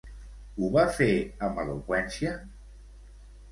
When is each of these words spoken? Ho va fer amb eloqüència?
Ho 0.61 0.69
va 0.75 0.85
fer 1.01 1.09
amb 1.49 1.63
eloqüència? 1.65 2.35